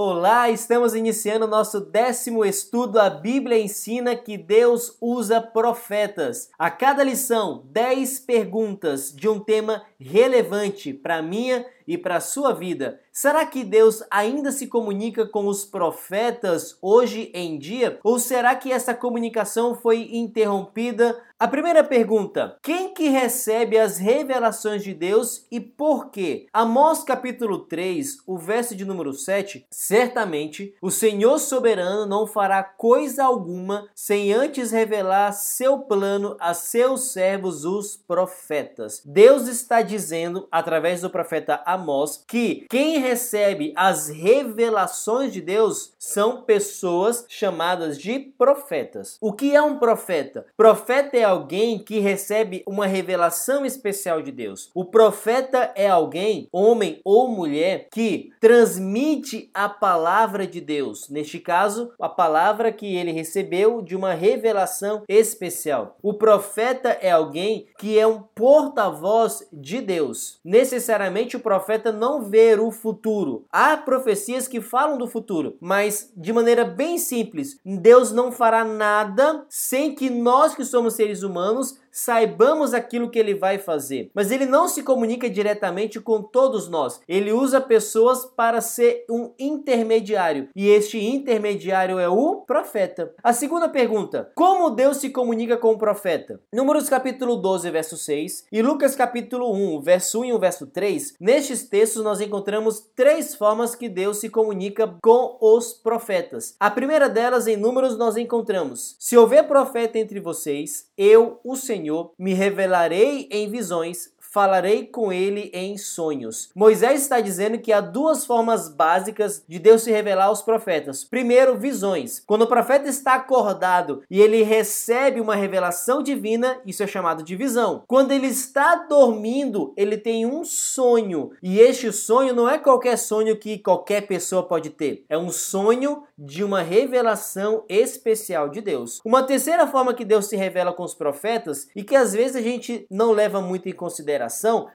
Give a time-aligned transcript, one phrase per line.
[0.00, 3.00] Olá, estamos iniciando nosso décimo estudo.
[3.00, 6.50] A Bíblia ensina que Deus usa profetas.
[6.56, 12.52] A cada lição, 10 perguntas de um tema relevante para minha e para a sua
[12.52, 13.00] vida.
[13.10, 17.98] Será que Deus ainda se comunica com os profetas hoje em dia?
[18.04, 21.20] Ou será que essa comunicação foi interrompida?
[21.40, 26.46] A primeira pergunta: quem que recebe as revelações de Deus e por quê?
[26.52, 33.24] Amós capítulo 3, o verso de número 7, certamente o Senhor soberano não fará coisa
[33.24, 39.00] alguma sem antes revelar seu plano a seus servos os profetas.
[39.04, 41.77] Deus está dizendo através do profeta Amós
[42.26, 49.16] que quem recebe as revelações de Deus são pessoas chamadas de profetas.
[49.20, 50.46] O que é um profeta?
[50.56, 54.70] Profeta é alguém que recebe uma revelação especial de Deus.
[54.74, 61.08] O profeta é alguém, homem ou mulher, que transmite a palavra de Deus.
[61.08, 65.96] Neste caso, a palavra que ele recebeu de uma revelação especial.
[66.02, 70.38] O profeta é alguém que é um porta-voz de Deus.
[70.44, 73.44] Necessariamente o profeta não vê o futuro.
[73.52, 79.44] Há profecias que falam do futuro, mas de maneira bem simples, Deus não fará nada
[79.48, 84.10] sem que nós que somos seres humanos saibamos aquilo que ele vai fazer.
[84.14, 87.00] Mas ele não se comunica diretamente com todos nós.
[87.08, 90.48] Ele usa pessoas para ser um intermediário.
[90.54, 93.12] E este intermediário é o profeta.
[93.22, 96.40] A segunda pergunta: como Deus se comunica com o profeta?
[96.52, 101.14] Números capítulo 12, verso 6 e Lucas capítulo 1, verso 1 e o verso 3.
[101.20, 106.54] Nestes textos nós encontramos três formas que Deus se comunica com os profetas.
[106.60, 111.77] A primeira delas em Números nós encontramos: Se houver profeta entre vocês, eu, o Senhor
[111.78, 116.50] Senhor, me revelarei em visões, falarei com ele em sonhos.
[116.54, 121.02] Moisés está dizendo que há duas formas básicas de Deus se revelar aos profetas.
[121.02, 122.22] Primeiro, visões.
[122.26, 127.36] Quando o profeta está acordado e ele recebe uma revelação divina, isso é chamado de
[127.36, 127.82] visão.
[127.86, 131.30] Quando ele está dormindo, ele tem um sonho.
[131.42, 135.04] E este sonho não é qualquer sonho que qualquer pessoa pode ter.
[135.08, 139.00] É um sonho de uma revelação especial de Deus.
[139.04, 142.42] Uma terceira forma que Deus se revela com os profetas e que às vezes a
[142.42, 144.17] gente não leva muito em consideração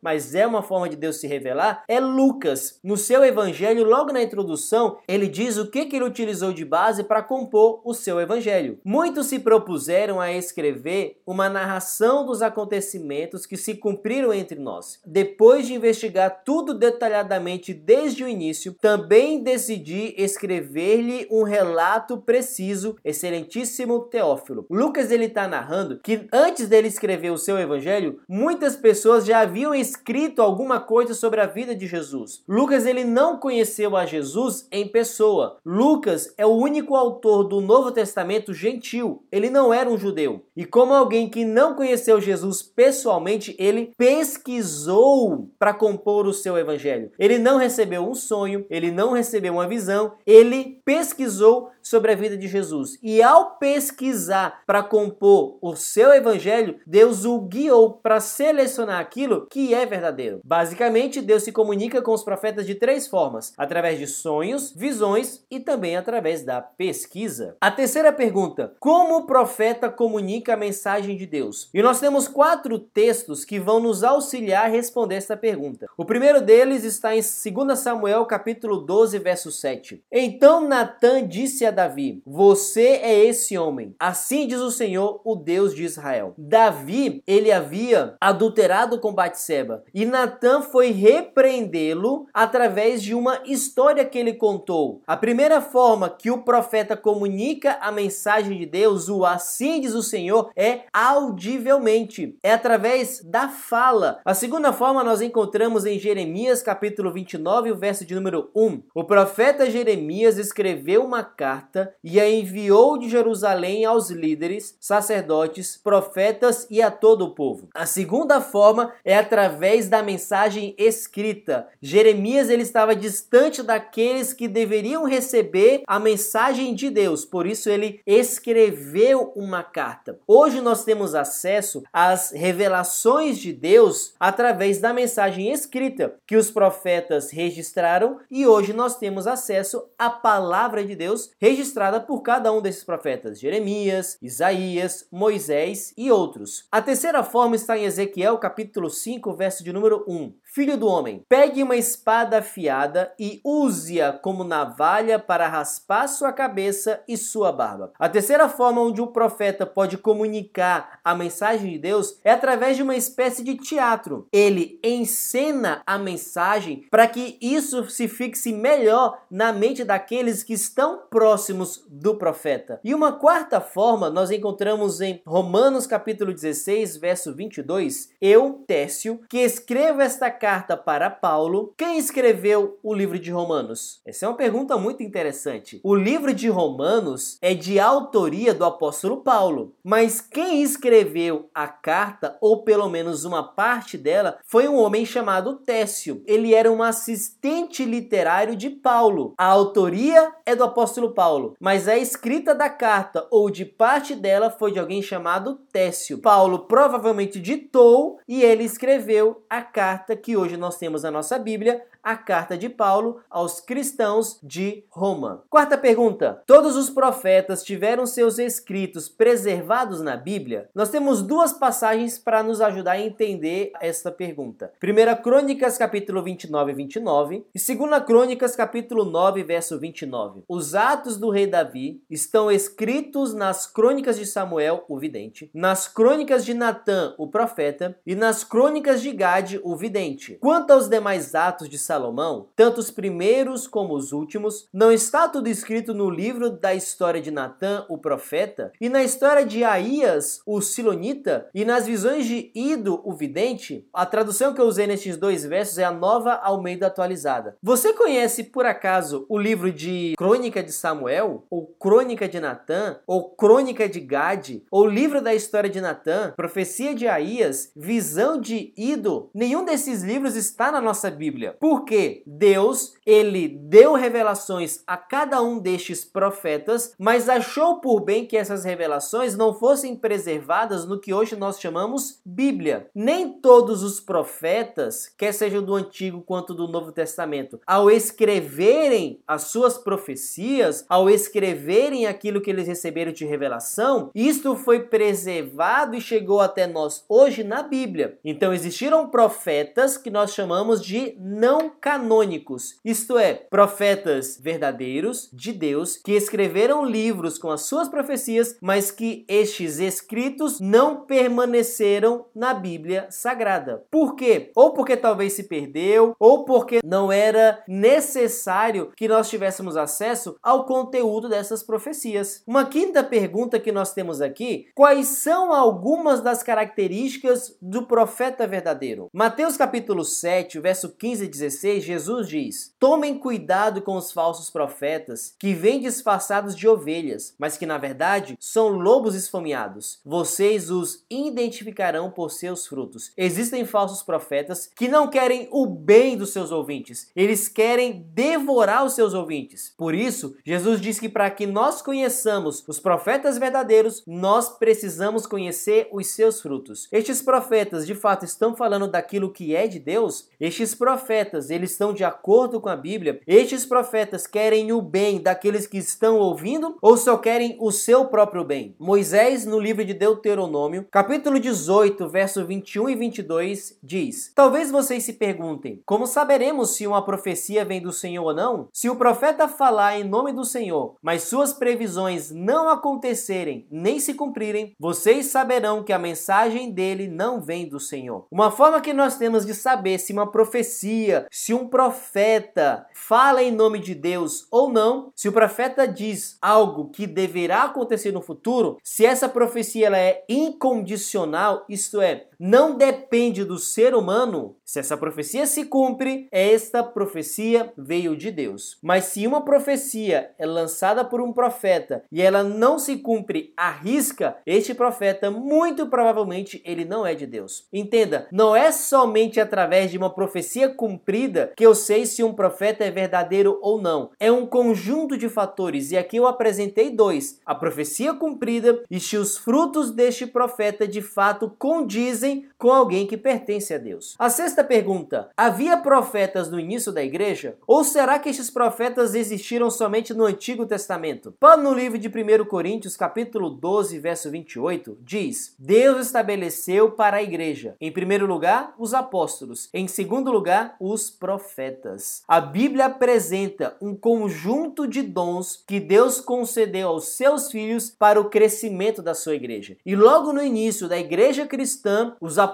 [0.01, 2.79] mas é uma forma de Deus se revelar, é Lucas.
[2.83, 7.03] No seu evangelho, logo na introdução, ele diz o que, que ele utilizou de base
[7.03, 8.79] para compor o seu evangelho.
[8.83, 14.99] Muitos se propuseram a escrever uma narração dos acontecimentos que se cumpriram entre nós.
[15.05, 24.01] Depois de investigar tudo detalhadamente desde o início, também decidi escrever-lhe um relato preciso, excelentíssimo
[24.01, 24.65] Teófilo.
[24.69, 29.39] Lucas ele está narrando que antes dele escrever o seu evangelho, muitas pessoas já já
[29.39, 32.43] haviam escrito alguma coisa sobre a vida de Jesus.
[32.47, 35.57] Lucas ele não conheceu a Jesus em pessoa.
[35.65, 39.23] Lucas é o único autor do Novo Testamento gentil.
[39.31, 40.43] Ele não era um judeu.
[40.55, 47.09] E como alguém que não conheceu Jesus pessoalmente, ele pesquisou para compor o seu evangelho.
[47.17, 52.37] Ele não recebeu um sonho, ele não recebeu uma visão, ele pesquisou sobre a vida
[52.37, 52.97] de Jesus.
[53.03, 59.47] E ao pesquisar para compor o seu evangelho, Deus o guiou para selecionar aquilo aquilo
[59.49, 60.41] que é verdadeiro.
[60.43, 65.59] Basicamente, Deus se comunica com os profetas de três formas: através de sonhos, visões e
[65.59, 67.55] também através da pesquisa.
[67.61, 71.69] A terceira pergunta: como o profeta comunica a mensagem de Deus?
[71.73, 75.87] E nós temos quatro textos que vão nos auxiliar a responder essa pergunta.
[75.97, 80.03] O primeiro deles está em 2 Samuel, capítulo 12, verso 7.
[80.11, 83.95] Então Natã disse a Davi: Você é esse homem.
[83.99, 86.33] Assim diz o Senhor, o Deus de Israel.
[86.37, 89.83] Davi, ele havia adulterado com Batseba.
[89.93, 95.01] E Natan foi repreendê-lo através de uma história que ele contou.
[95.07, 100.03] A primeira forma que o profeta comunica a mensagem de Deus, o assim diz o
[100.03, 104.19] Senhor, é audivelmente, é através da fala.
[104.25, 108.83] A segunda forma nós encontramos em Jeremias capítulo 29, o verso de número 1.
[108.93, 116.67] O profeta Jeremias escreveu uma carta e a enviou de Jerusalém aos líderes, sacerdotes, profetas
[116.69, 117.69] e a todo o povo.
[117.73, 121.67] A segunda forma é através da mensagem escrita.
[121.81, 127.99] Jeremias ele estava distante daqueles que deveriam receber a mensagem de Deus, por isso ele
[128.05, 130.19] escreveu uma carta.
[130.27, 137.31] Hoje nós temos acesso às revelações de Deus através da mensagem escrita que os profetas
[137.31, 142.83] registraram e hoje nós temos acesso à palavra de Deus registrada por cada um desses
[142.83, 146.65] profetas: Jeremias, Isaías, Moisés e outros.
[146.71, 150.39] A terceira forma está em Ezequiel capítulo 5, verso de número 1.
[150.53, 157.01] Filho do homem, pegue uma espada afiada e use-a como navalha para raspar sua cabeça
[157.07, 157.91] e sua barba.
[157.97, 162.83] A terceira forma onde o profeta pode comunicar a mensagem de Deus é através de
[162.83, 164.27] uma espécie de teatro.
[164.31, 171.01] Ele encena a mensagem para que isso se fixe melhor na mente daqueles que estão
[171.09, 172.79] próximos do profeta.
[172.83, 178.11] E uma quarta forma nós encontramos em Romanos capítulo 16, verso 22.
[178.21, 181.73] Eu, Técio, que escrevo esta carta para Paulo.
[181.77, 184.01] Quem escreveu o livro de Romanos?
[184.05, 185.79] Essa é uma pergunta muito interessante.
[185.81, 192.37] O livro de Romanos é de autoria do apóstolo Paulo, mas quem escreveu a carta,
[192.41, 196.21] ou pelo menos uma parte dela, foi um homem chamado Técio.
[196.25, 199.33] Ele era um assistente literário de Paulo.
[199.37, 204.49] A autoria é do apóstolo Paulo, mas a escrita da carta ou de parte dela
[204.49, 206.17] foi de alguém chamado Técio.
[206.17, 211.81] Paulo provavelmente ditou e ele escreveu a carta que hoje nós temos na nossa Bíblia,
[212.03, 215.43] a carta de Paulo aos cristãos de Roma.
[215.49, 220.69] Quarta pergunta: Todos os profetas tiveram seus escritos preservados na Bíblia?
[220.75, 224.73] Nós temos duas passagens para nos ajudar a entender esta pergunta.
[224.79, 230.43] Primeira Crônicas capítulo 29 e 29 e Segunda Crônicas capítulo 9 verso 29.
[230.47, 236.43] Os atos do rei Davi estão escritos nas Crônicas de Samuel, o vidente, nas Crônicas
[236.43, 240.37] de Natã, o profeta, e nas Crônicas de Gade, o vidente.
[240.41, 245.47] Quanto aos demais atos de Salomão, tanto os primeiros como os últimos, não está tudo
[245.47, 250.59] escrito no livro da história de Natã, o profeta, e na história de Aías, o
[250.59, 253.87] Silonita, e nas visões de Ido, o vidente?
[253.93, 257.57] A tradução que eu usei nestes dois versos é a nova Almeida atualizada.
[257.61, 263.29] Você conhece, por acaso, o livro de Crônica de Samuel, ou Crônica de Natã, ou
[263.29, 269.29] Crônica de Gade, ou livro da história de Natã, Profecia de Aías, Visão de Ido?
[269.31, 271.55] Nenhum desses livros está na nossa Bíblia.
[271.59, 278.25] Por porque Deus, ele deu revelações a cada um destes profetas, mas achou por bem
[278.25, 282.87] que essas revelações não fossem preservadas no que hoje nós chamamos Bíblia.
[282.95, 289.43] Nem todos os profetas, quer sejam do Antigo quanto do Novo Testamento, ao escreverem as
[289.43, 296.39] suas profecias, ao escreverem aquilo que eles receberam de revelação, isto foi preservado e chegou
[296.39, 298.17] até nós hoje na Bíblia.
[298.23, 305.97] Então existiram profetas que nós chamamos de não canônicos, isto é, profetas verdadeiros de Deus
[305.97, 313.07] que escreveram livros com as suas profecias, mas que estes escritos não permaneceram na Bíblia
[313.09, 313.85] Sagrada.
[313.89, 314.51] Por quê?
[314.55, 320.65] Ou porque talvez se perdeu, ou porque não era necessário que nós tivéssemos acesso ao
[320.65, 322.43] conteúdo dessas profecias.
[322.45, 329.09] Uma quinta pergunta que nós temos aqui: quais são algumas das características do profeta verdadeiro?
[329.13, 334.49] Mateus capítulo 7, verso 15 e 16 16, Jesus diz: Tomem cuidado com os falsos
[334.49, 339.99] profetas, que vêm disfarçados de ovelhas, mas que na verdade são lobos esfomeados.
[340.05, 343.11] Vocês os identificarão por seus frutos.
[343.15, 348.93] Existem falsos profetas que não querem o bem dos seus ouvintes, eles querem devorar os
[348.93, 349.73] seus ouvintes.
[349.77, 355.87] Por isso, Jesus diz que para que nós conheçamos os profetas verdadeiros, nós precisamos conhecer
[355.91, 356.89] os seus frutos.
[356.91, 360.27] Estes profetas de fato estão falando daquilo que é de Deus?
[360.39, 363.21] Estes profetas eles estão de acordo com a Bíblia?
[363.27, 368.43] Estes profetas querem o bem daqueles que estão ouvindo ou só querem o seu próprio
[368.43, 368.75] bem?
[368.79, 375.13] Moisés, no livro de Deuteronômio, capítulo 18, verso 21 e 22, diz: Talvez vocês se
[375.13, 378.67] perguntem: como saberemos se uma profecia vem do Senhor ou não?
[378.71, 384.13] Se o profeta falar em nome do Senhor, mas suas previsões não acontecerem nem se
[384.13, 388.27] cumprirem, vocês saberão que a mensagem dele não vem do Senhor.
[388.31, 393.51] Uma forma que nós temos de saber se uma profecia, se um profeta fala em
[393.51, 398.77] nome de Deus ou não, se o profeta diz algo que deverá acontecer no futuro,
[398.83, 404.95] se essa profecia ela é incondicional, isto é, não depende do ser humano, se essa
[404.95, 408.77] profecia se cumpre, esta profecia veio de Deus.
[408.83, 413.71] Mas se uma profecia é lançada por um profeta e ela não se cumpre à
[413.71, 417.67] risca, este profeta muito provavelmente ele não é de Deus.
[417.73, 422.33] Entenda, não é somente através de uma profecia cumprida vida que eu sei se um
[422.33, 424.11] profeta é verdadeiro ou não.
[424.19, 429.15] É um conjunto de fatores e aqui eu apresentei dois: a profecia cumprida e se
[429.17, 434.15] os frutos deste profeta de fato condizem com alguém que pertence a Deus.
[434.17, 437.57] A sexta pergunta: havia profetas no início da igreja?
[437.67, 441.35] Ou será que estes profetas existiram somente no Antigo Testamento?
[441.37, 447.21] Paulo, no livro de 1 Coríntios, capítulo 12, verso 28, diz: Deus estabeleceu para a
[447.21, 452.23] igreja, em primeiro lugar, os apóstolos, em segundo lugar, os profetas.
[452.25, 458.29] A Bíblia apresenta um conjunto de dons que Deus concedeu aos seus filhos para o
[458.29, 459.75] crescimento da sua igreja.
[459.85, 462.52] E logo no início da igreja cristã, os apóstolos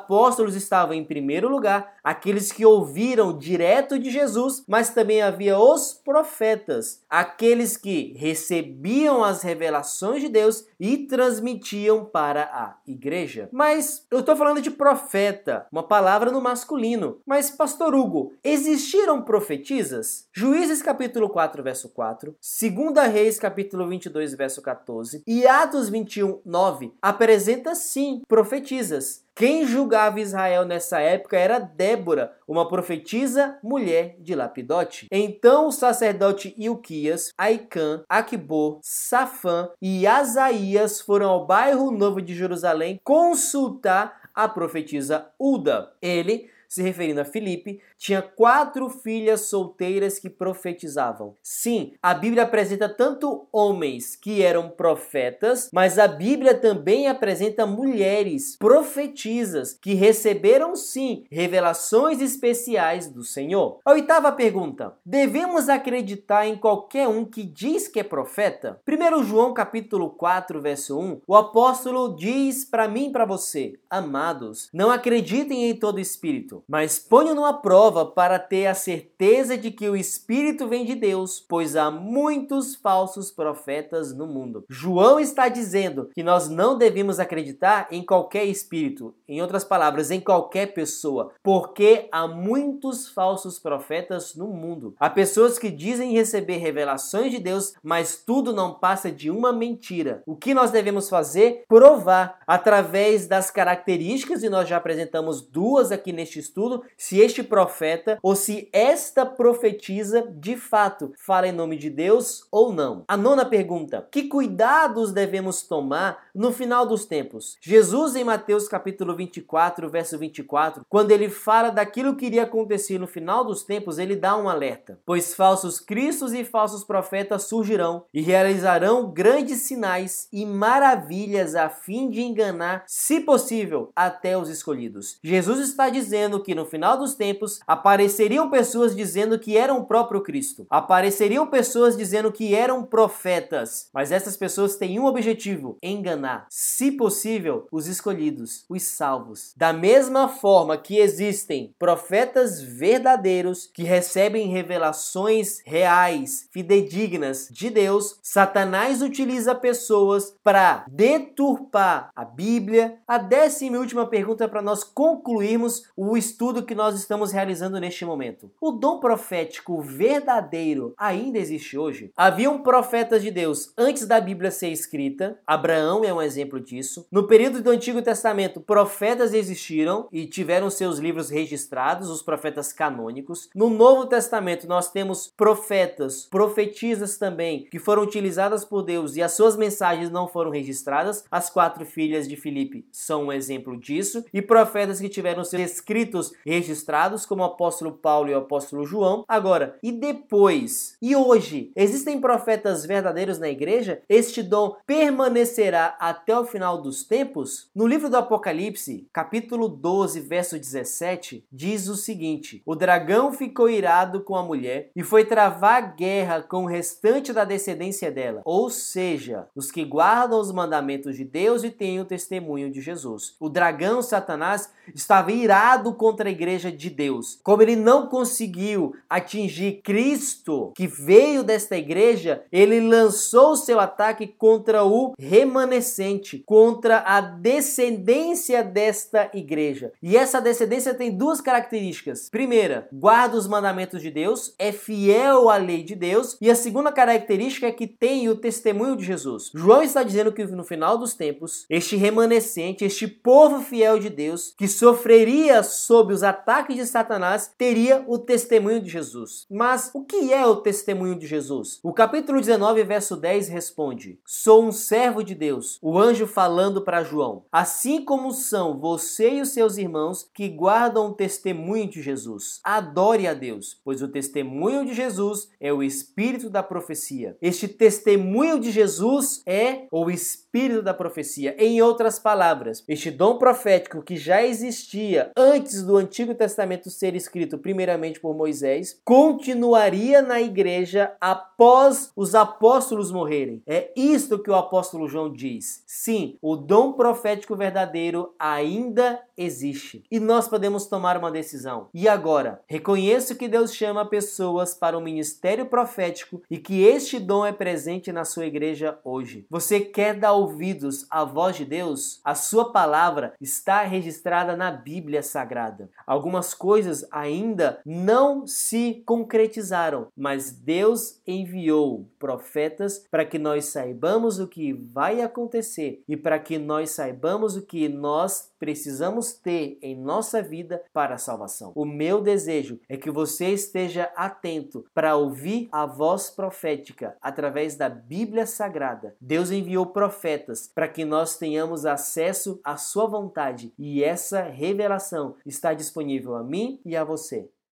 [0.55, 7.03] estavam em primeiro lugar, aqueles que ouviram direto de Jesus, mas também havia os profetas,
[7.09, 13.49] aqueles que recebiam as revelações de Deus e transmitiam para a igreja.
[13.51, 17.19] Mas eu estou falando de profeta, uma palavra no masculino.
[17.25, 20.27] Mas, pastor Hugo, existiram profetisas?
[20.33, 26.93] Juízes capítulo 4, verso 4, 2 Reis capítulo 22, verso 14 e Atos 21, 9
[27.01, 29.23] apresenta sim profetisas.
[29.39, 35.07] Quem julgava Israel nessa época era Débora, uma profetisa mulher de Lapidote.
[35.09, 42.99] Então o sacerdote Ilquias, Aicã, Aquibor, Safã e Asaías foram ao bairro novo de Jerusalém
[43.01, 45.93] consultar a profetisa Uda.
[46.01, 51.35] Ele se referindo a Filipe, tinha quatro filhas solteiras que profetizavam.
[51.41, 58.55] Sim, a Bíblia apresenta tanto homens que eram profetas, mas a Bíblia também apresenta mulheres
[58.57, 63.79] profetisas que receberam sim revelações especiais do Senhor.
[63.83, 68.79] A oitava pergunta: devemos acreditar em qualquer um que diz que é profeta?
[68.87, 74.69] 1 João capítulo 4, verso 1, o apóstolo diz para mim e para você, amados,
[74.71, 79.89] não acreditem em todo espírito mas ponho-no à prova para ter a certeza de que
[79.89, 84.65] o Espírito vem de Deus, pois há muitos falsos profetas no mundo.
[84.69, 90.19] João está dizendo que nós não devemos acreditar em qualquer espírito, em outras palavras, em
[90.19, 94.95] qualquer pessoa, porque há muitos falsos profetas no mundo.
[94.99, 100.23] Há pessoas que dizem receber revelações de Deus, mas tudo não passa de uma mentira.
[100.25, 101.63] O que nós devemos fazer?
[101.67, 108.17] Provar através das características, e nós já apresentamos duas aqui neste estudo se este profeta
[108.21, 113.03] ou se esta profetisa de fato fala em nome de Deus ou não.
[113.07, 117.57] A nona pergunta: que cuidados devemos tomar no final dos tempos?
[117.61, 123.07] Jesus, em Mateus capítulo 24, verso 24, quando ele fala daquilo que iria acontecer no
[123.07, 128.21] final dos tempos, ele dá um alerta: pois falsos cristos e falsos profetas surgirão e
[128.21, 135.19] realizarão grandes sinais e maravilhas a fim de enganar, se possível, até os escolhidos.
[135.23, 140.21] Jesus está dizendo que no final dos tempos apareceriam pessoas dizendo que eram o próprio
[140.21, 140.65] Cristo.
[140.69, 143.89] Apareceriam pessoas dizendo que eram profetas.
[143.93, 149.53] Mas essas pessoas têm um objetivo: enganar, se possível, os escolhidos, os salvos.
[149.55, 159.01] Da mesma forma que existem profetas verdadeiros que recebem revelações reais, fidedignas de Deus, Satanás
[159.01, 162.99] utiliza pessoas para deturpar a Bíblia.
[163.07, 166.15] A décima e última pergunta para nós concluirmos o
[166.63, 168.51] que nós estamos realizando neste momento.
[168.59, 172.11] O dom profético verdadeiro ainda existe hoje?
[172.15, 175.39] Haviam profetas de Deus antes da Bíblia ser escrita.
[175.45, 177.05] Abraão é um exemplo disso.
[177.11, 183.49] No período do Antigo Testamento, profetas existiram e tiveram seus livros registrados, os profetas canônicos.
[183.55, 189.33] No Novo Testamento, nós temos profetas, profetisas também, que foram utilizadas por Deus e as
[189.33, 191.23] suas mensagens não foram registradas.
[191.31, 194.23] As quatro filhas de Filipe são um exemplo disso.
[194.33, 199.23] E profetas que tiveram seus escritos registrados, como o apóstolo Paulo e o apóstolo João.
[199.27, 200.97] Agora, e depois?
[201.01, 201.71] E hoje?
[201.75, 204.01] Existem profetas verdadeiros na igreja?
[204.09, 207.69] Este dom permanecerá até o final dos tempos?
[207.73, 214.21] No livro do Apocalipse, capítulo 12, verso 17, diz o seguinte: O dragão ficou irado
[214.21, 219.47] com a mulher e foi travar guerra com o restante da descendência dela, ou seja,
[219.55, 223.35] os que guardam os mandamentos de Deus e têm o testemunho de Jesus.
[223.39, 227.39] O dragão, Satanás, estava irado contra a igreja de Deus.
[227.43, 234.83] Como ele não conseguiu atingir Cristo, que veio desta igreja, ele lançou seu ataque contra
[234.83, 239.91] o remanescente, contra a descendência desta igreja.
[240.01, 242.27] E essa descendência tem duas características.
[242.31, 246.91] Primeira, guarda os mandamentos de Deus, é fiel à lei de Deus, e a segunda
[246.91, 249.51] característica é que tem o testemunho de Jesus.
[249.53, 254.55] João está dizendo que no final dos tempos, este remanescente, este povo fiel de Deus,
[254.57, 259.47] que sofreria sob os ataques de Satanás, teria o testemunho de Jesus.
[259.49, 261.79] Mas o que é o testemunho de Jesus?
[261.81, 267.03] O capítulo 19, verso 10 responde: Sou um servo de Deus, o anjo falando para
[267.03, 267.43] João.
[267.51, 272.59] Assim como são você e os seus irmãos que guardam o testemunho de Jesus.
[272.63, 277.35] Adore a Deus, pois o testemunho de Jesus é o espírito da profecia.
[277.41, 281.55] Este testemunho de Jesus é o espírito da profecia.
[281.57, 287.57] Em outras palavras, este dom profético que já existia antes do Antigo Testamento ser escrito
[287.57, 293.61] primeiramente por Moisés, continuaria na igreja após os apóstolos morrerem.
[293.65, 295.83] É isto que o apóstolo João diz.
[295.85, 300.03] Sim, o dom profético verdadeiro ainda existe.
[300.11, 301.87] E nós podemos tomar uma decisão.
[301.93, 302.61] E agora?
[302.67, 308.11] Reconheço que Deus chama pessoas para o ministério profético e que este dom é presente
[308.11, 309.47] na sua igreja hoje.
[309.49, 312.19] Você quer dar ouvidos à voz de Deus?
[312.23, 315.89] A sua palavra está registrada na Bíblia Sagrada.
[316.05, 324.47] Algumas coisas ainda não se concretizaram, mas Deus enviou profetas para que nós saibamos o
[324.47, 330.41] que vai acontecer e para que nós saibamos o que nós precisamos ter em nossa
[330.41, 331.71] vida para a salvação.
[331.75, 337.89] O meu desejo é que você esteja atento para ouvir a voz profética através da
[337.89, 339.15] Bíblia Sagrada.
[339.19, 345.73] Deus enviou profetas para que nós tenhamos acesso à sua vontade e essa revelação está
[345.73, 347.49] disponível a mim e a você.